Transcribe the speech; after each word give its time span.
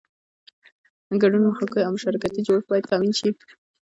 ګډون 1.21 1.41
مخوکی 1.47 1.81
او 1.83 1.91
مشارکتي 1.95 2.39
جوړښت 2.47 2.67
باید 2.69 2.89
تامین 2.91 3.13
شي. 3.19 3.29